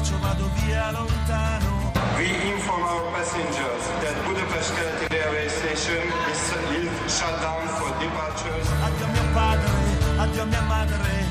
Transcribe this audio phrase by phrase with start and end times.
[0.00, 1.92] bacio vado via lontano.
[2.16, 8.66] We inform our passengers that Budapest Keleti railway station is, is shut down for departures.
[8.82, 9.70] Addio mio padre,
[10.16, 11.28] addio mia madre.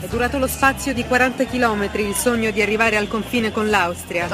[0.00, 4.28] È durato lo spazio di 40 km il sogno di arrivare al confine con l'Austria.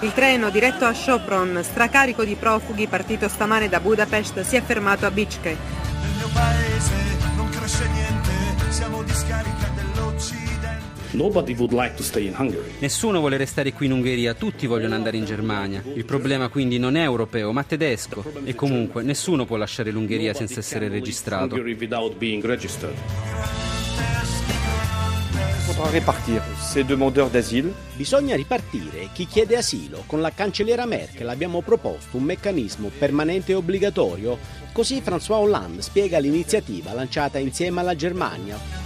[0.00, 5.06] Il treno diretto a Sopron, stracarico di profughi partito stamane da Budapest, si è fermato
[5.06, 5.56] a Bicske.
[6.00, 6.94] Nel mio paese
[7.36, 8.30] non cresce niente,
[8.70, 9.73] siamo discarica
[12.80, 15.82] Nessuno vuole restare qui in Ungheria, tutti vogliono andare in Germania.
[15.94, 18.24] Il problema quindi non è europeo, ma tedesco.
[18.44, 21.54] E comunque nessuno può lasciare l'Ungheria senza essere registrato.
[27.96, 30.04] Bisogna ripartire chi chiede asilo.
[30.06, 34.38] Con la cancelliera Merkel abbiamo proposto un meccanismo permanente e obbligatorio.
[34.72, 38.83] Così François Hollande spiega l'iniziativa lanciata insieme alla Germania.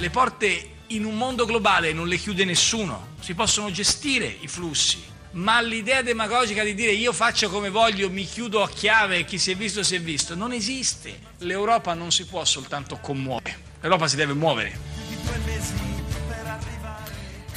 [0.00, 5.04] Le porte in un mondo globale non le chiude nessuno, si possono gestire i flussi,
[5.32, 9.36] ma l'idea demagogica di dire io faccio come voglio, mi chiudo a chiave e chi
[9.36, 11.20] si è visto si è visto, non esiste.
[11.40, 15.99] L'Europa non si può soltanto commuovere, l'Europa si deve muovere.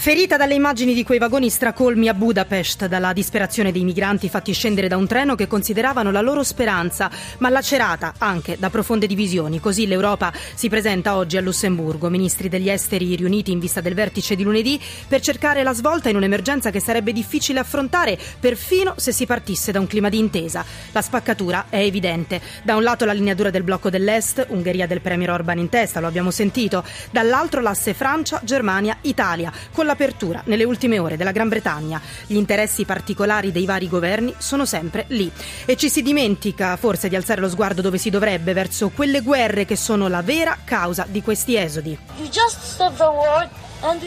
[0.04, 4.90] Ferita dalle immagini di quei vagoni stracolmi a Budapest, dalla disperazione dei migranti fatti scendere
[4.90, 9.62] da un treno che consideravano la loro speranza, ma lacerata anche da profonde divisioni.
[9.62, 14.36] Così l'Europa si presenta oggi a Lussemburgo, ministri degli esteri riuniti in vista del vertice
[14.36, 19.26] di lunedì, per cercare la svolta in un'emergenza che sarebbe difficile affrontare, perfino se si
[19.26, 20.66] partisse da un clima di intesa.
[20.92, 22.42] La spaccatura è evidente.
[22.64, 26.02] Da un lato la linea dura del blocco dell'Est, Ungheria del Premier Orban in testa,
[26.02, 31.48] lo abbiamo sentito, dall'altro l'asse Francia, Germania, Italia, con l'apertura nelle ultime ore della Gran
[31.48, 32.02] Bretagna.
[32.26, 35.32] Gli interessi particolari dei vari governi sono sempre lì
[35.66, 39.66] e ci si dimentica forse di alzare lo sguardo dove si dovrebbe verso quelle guerre
[39.66, 41.98] che sono la vera causa di questi esodi.
[42.16, 43.98] Uh.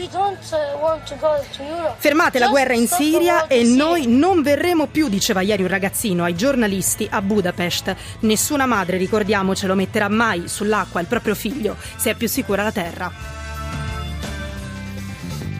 [1.97, 6.35] Fermate la guerra in Siria e noi non verremo più, diceva ieri un ragazzino ai
[6.35, 7.95] giornalisti a Budapest.
[8.21, 13.45] Nessuna madre, ricordiamocelo, metterà mai sull'acqua il proprio figlio se è più sicura la terra.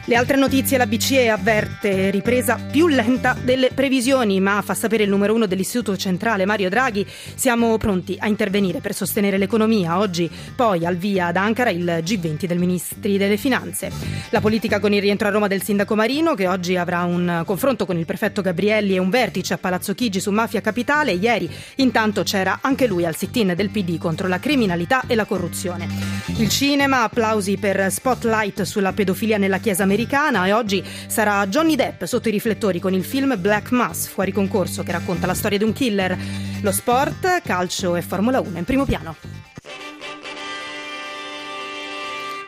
[0.09, 5.09] Le altre notizie, la BCE avverte ripresa più lenta delle previsioni, ma fa sapere il
[5.09, 9.99] numero uno dell'Istituto Centrale Mario Draghi, siamo pronti a intervenire per sostenere l'economia.
[9.99, 13.91] Oggi poi al via ad Ankara il G20 del Ministri delle Finanze.
[14.29, 17.85] La politica con il rientro a Roma del sindaco Marino, che oggi avrà un confronto
[17.85, 21.11] con il prefetto Gabrielli e un vertice a Palazzo Chigi su Mafia Capitale.
[21.11, 25.89] Ieri intanto c'era anche lui al sit-in del PD contro la criminalità e la corruzione.
[26.37, 32.03] Il cinema, applausi per Spotlight sulla pedofilia nella Chiesa americana e oggi sarà Johnny Depp
[32.03, 35.63] sotto i riflettori con il film Black Mass, fuori concorso, che racconta la storia di
[35.63, 36.15] un killer.
[36.61, 39.36] Lo sport, calcio e Formula 1 in primo piano.